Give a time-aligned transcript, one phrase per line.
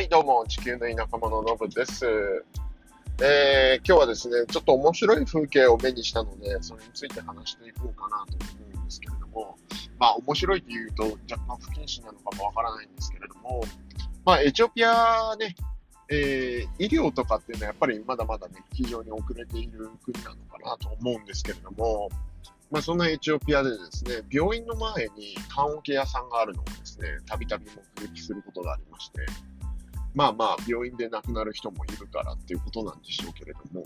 [0.00, 2.06] はい、どうも、地球の田舎者のぶです。
[3.22, 9.58] えー、今日はですね、ちょっと面白い風景を目にしたので、それについて話していこうかなと思うんですけれども、
[9.98, 13.60] まあ、面白いというと若干不謹慎なのかもわからないんですけれども、
[14.24, 15.54] まあ、エチオピアね、
[16.08, 22.08] えー、医療とかっていうのはやっぱりまだまだね、非常に遅れている国なのかなと思うんですけれども、
[22.70, 27.66] まあ、そんなエチオピアでですね、病院の前に棺桶屋さんがあるのをですね、たびたび
[27.98, 29.26] 目撃することがありまして、
[30.14, 33.84] まあまあ、病院で亡くなる人もいるからっていうことなんでしょうけれども、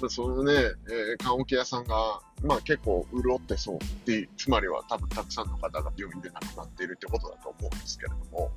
[0.00, 8.50] まあ、そのね、えー、棺桶屋さんが、まあ結構潤ってそうってつまりは多分たくさんの方が病院で亡くなっているってことだと思うんですけれども、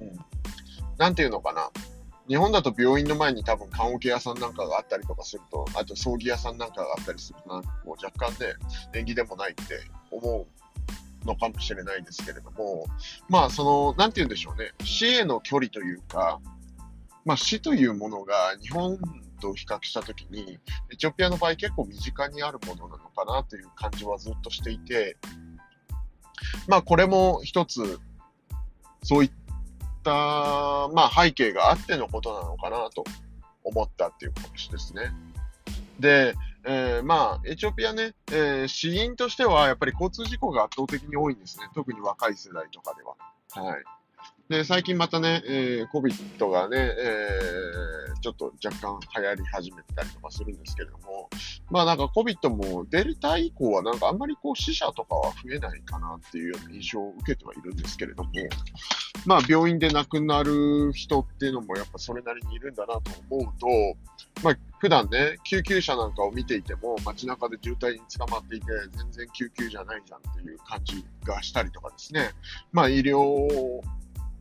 [0.00, 0.18] うん。
[0.98, 1.70] なんていうのかな。
[2.28, 8.54] 日本だと病院の前に多分棺桶屋さんなんかがあったりとかすると、あと葬儀屋さんなんかがあったりすると、なんかこう若干ね、
[8.94, 9.62] 縁起でもないって
[10.10, 10.46] 思う
[11.24, 12.86] のかもしれないですけれども、
[13.28, 16.40] まあ、その、なんて言うんでしょうね、死への距離というか、
[17.24, 18.98] まあ、死というものが日本
[19.40, 20.58] と比較したときに、
[20.92, 25.16] エチオピアの場合結構身近にあるものなのかなという感じはずっとしていて、
[26.68, 28.00] まあ、これも一つ、
[29.02, 29.30] そういっ
[30.04, 30.12] た、
[30.92, 33.04] まあ、背景があってのことなのかなと
[33.64, 35.12] 思ったっていう話ですね。
[35.98, 41.68] で、えー、まあ、エチオピアね、えー、死因としてはやっぱり交通事故が圧倒的に多いんですね。
[41.74, 43.16] 特に若い世代とかでは。
[43.70, 43.84] はい。
[44.48, 51.30] で、最近またね、えー、COVID がね、えー、ちょっと若干流行り始めたりとかするんですけれども、
[51.70, 58.30] まあなんか COVID もデルタ以降はなんかあんまりこう死者とかは増えないかなっていうような印象を受けてはいるんですけれども、
[59.24, 63.66] まあ病院で亡くなる人っていうのもやっぱそれなりにいるんだなと思うと、
[64.42, 68.66] まあ普段ね、救急車なんかを見ていても街中で渋滞に捕まっていて
[68.96, 72.30] 全然救急じゃないじゃんっていう感じがしたりとかですね、
[72.72, 73.48] まあ医療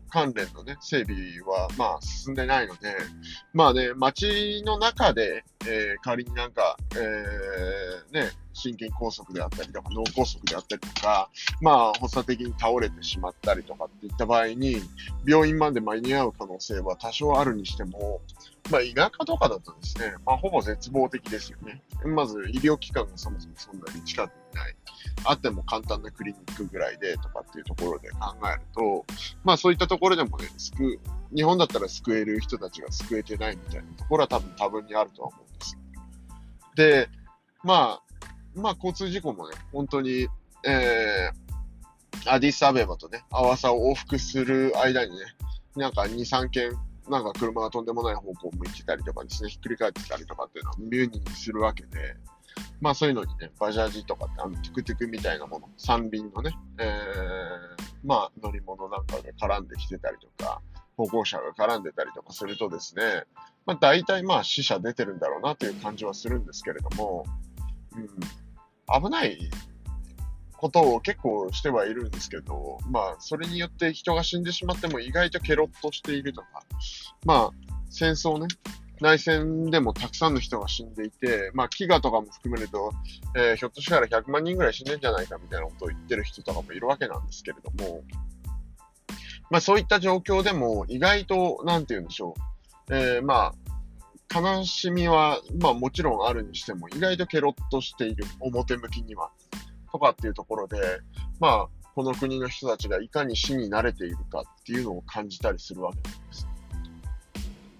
[0.09, 2.95] 関連のね、整備は、まあ、進んでないので、
[3.54, 11.30] まあね、街の中で、えー、仮になんか、えー、ね、心筋梗塞であったりとか、脳梗塞であったりとか、
[11.61, 14.82] まあ、発作的に倒れてしまったりとかっていった場合に、
[15.26, 18.21] 病院まで間に合う可能性は多少あるにしても、
[18.70, 21.82] まあ、田舎とかだとですね、まあ、ほぼ絶望的ですよね。
[22.05, 24.76] まず、医療機関がそもそもそんなに近くにない。
[25.23, 29.05] あっても簡単なクリニックぐらいでとかっていうところで考えると、
[29.44, 31.00] まあそういったところでもね、救
[31.32, 35.77] う、日本だったら救える人たちが救えてないみたいなところは多分多分にあるとは思うんです。
[36.76, 37.10] で、
[37.64, 38.11] まあ、
[38.56, 40.28] まあ交通事故もね、本当に、
[40.66, 45.26] えー、アディスアベバとね、アワサを往復する間にね、
[45.76, 46.72] なんか2、3件、
[47.10, 52.16] なんか車がとんでもない方向を向いてたりとかですね、ひっくり返ってたりとかっていうのはミューニーするわけで、
[52.80, 60.62] まあそういうのにね、バジャージとかってあのトゥクトゥクみたいなもの、三輪のね、えー、まあ乗り物なんかで絡んできてたりとか、
[60.98, 63.23] 歩行者が絡んでたりとかするとですね、
[63.66, 67.26] まあ大体まあ死者出てるんだろうなという感じはするんですけれども、
[67.95, 68.08] うん、
[68.99, 69.49] 危ない
[70.57, 76.47] ことを結構してはいるんですけど、まあそれによって人が死んでしまっても意外とケロッとしているとか、
[77.25, 77.52] まあ
[77.89, 78.47] 戦争ね、
[79.02, 82.93] 内戦でもたくさんの人が死んでいて、まあ、飢餓とかも含めると、
[83.35, 88.03] えー、ひょっとしたら100万人ぐらい死んでんじゃないかみたいなことを言ってる人とかもいるわけなんですけれども、
[89.49, 92.35] まあ、そういった状況でも意外と、なんて言うんでしょ
[92.89, 93.53] う、えー、まあ、
[94.33, 99.31] 悲しみは、まあもちろんあるにしても、意外とケロッとしている、表向きには。
[99.92, 100.77] とかっていうところで、
[101.39, 106.47] まあ、この国の人たちがいかに死に慣れているかっていうのを感じたりするわけなんです。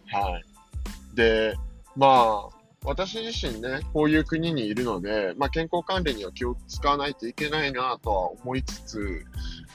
[0.08, 1.16] はい。
[1.16, 1.56] で、
[1.96, 9.26] まあ、私自身ね、こういう国にいるので、まあ、健康管理には気を使わないといけないなとは思いつつ、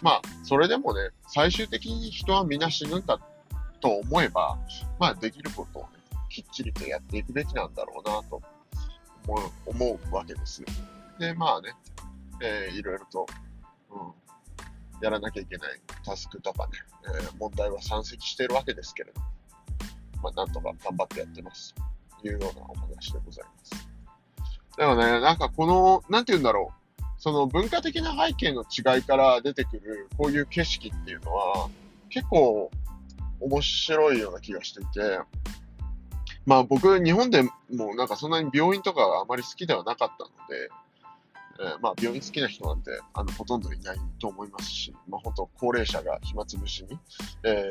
[0.03, 3.19] まあ、それでもね、最終的に人は皆死ぬんだ
[3.81, 4.59] と思えば、
[4.99, 5.89] まあ、できることをね、
[6.37, 8.43] きっちりとやっていくべきなんだろうなと
[9.27, 10.63] 思う思うわけです。
[11.19, 11.73] で、まあね、
[12.43, 13.27] えー、いろいろと、
[13.91, 16.73] うん、やらなきゃいけないタスクとかね、
[17.07, 19.27] えー、問題は山積しているわけですけれども、
[20.25, 21.75] まあ、なんとか頑張ってやってます。
[22.21, 23.89] というようなお話でございます。
[24.77, 27.03] でもね、なんかこの、なんて言うんだろう。
[27.17, 31.71] その文化的な背景の違いから出てくるこういう景色っていうのは
[32.11, 32.71] 結構
[33.41, 35.19] 面白いような気がしていて、
[36.47, 40.71] まあ僕日本でもなんかそんなに病院とかがあまり好きではなかったので、
[41.59, 46.99] えー、まあ、病院好きな人なんてあのほとんどいないと思いますし、まあ、本当高齢者が暇つぶしに、
[47.45, 47.65] えー、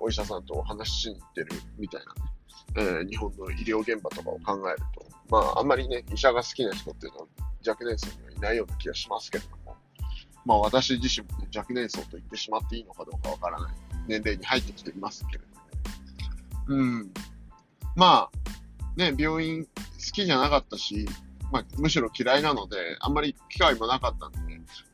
[0.00, 1.48] お医者さんとお話ししに行ってる
[1.78, 2.00] みたい
[2.76, 7.26] なね、えー、日本の医療現場とかを考えると、まあ、あんまりね、医者が好きな人っていうのは
[7.66, 9.76] 若年層にはいないような気がしますけれども、
[10.44, 13.72] まあ、私自身も、ね、若年層と言ってしまっていいのかどうかわからない
[14.06, 16.80] 年齢に入ってきていますけれども。
[16.80, 17.10] うん。
[17.96, 19.70] まあ、ね、病院好
[20.12, 21.08] きじゃなかったし、
[21.50, 24.38] まあ、むしろ嫌いなので、あんまり機会もなかったんで、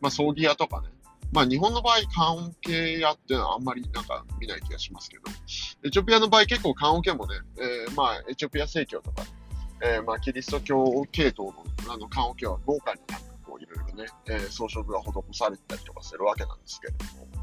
[0.00, 0.88] まあ、葬儀屋とかね、
[1.32, 5.24] まあ、日本の場合、棺桶屋っていうのはあんまりなんか見ない気がしますけど、
[5.84, 9.24] エチオピアの場合結構棺桶もね、えー、まあ、エチオピア正教とか、
[9.82, 17.41] えー、まあ、キリスト教系統のあの棺桶は豪華になんかこういろいろね、えー、装飾が施されてたりとかするわけなんですけれども、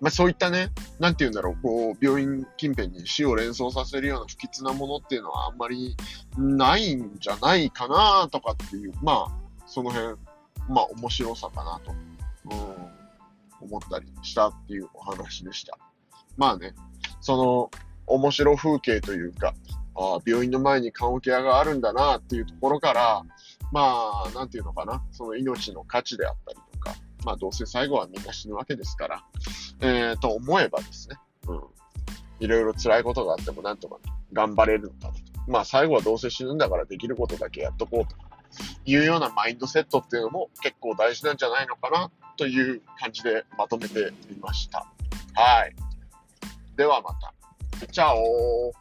[0.00, 5.96] まあ、そういったね、なんて言うんだろう、こう、病院近辺に死を連想させるような不吉なものっていうのはあんまり
[6.36, 10.16] ないんじゃないかなとかっていう、まあ、その辺、
[10.68, 11.92] まあ、面白さかなと、
[12.50, 15.76] うん、思ったりしたっていうお話でした。
[16.36, 16.74] まあね、
[17.20, 17.70] その、
[18.06, 19.54] 面白風景というか、
[19.96, 23.24] あ病院の前に棺桶屋があるんだなっていうところから、
[23.72, 29.24] まあ、なんていうのかな、その命の価値であったりとか、まあ、どうせ最後はみんな死ぬわけですから、
[29.80, 31.16] えー、と思えばですね、
[31.46, 31.62] うん。
[32.40, 33.98] いろいろ辛いことがあってもなんとか、
[34.32, 35.28] 頑張れるのかと。
[35.50, 38.16] まあ、最後はどうせ死ぬんだからできることだけやっとこうと
[38.84, 44.86] いうようなマインドセットっていうのも結構大事なんじゃないのかなという感じでまとめてみました。
[45.34, 45.74] はい。
[46.76, 47.34] ではまた。
[47.86, 48.72] チャオ